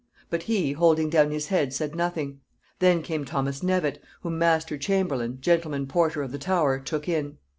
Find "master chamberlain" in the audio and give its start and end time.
4.39-5.37